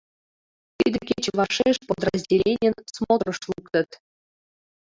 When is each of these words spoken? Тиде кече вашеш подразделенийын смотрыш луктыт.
Тиде 0.77 0.99
кече 1.07 1.31
вашеш 1.39 1.75
подразделенийын 1.87 2.75
смотрыш 2.95 3.37
луктыт. 3.49 3.89